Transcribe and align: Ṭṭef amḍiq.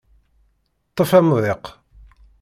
Ṭṭef 0.89 1.11
amḍiq. 1.19 1.63